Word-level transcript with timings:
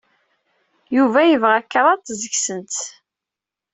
Yuba 0.95 1.19
yebɣa 1.25 1.59
kraḍt 1.71 2.07
seg-sent. 2.21 2.75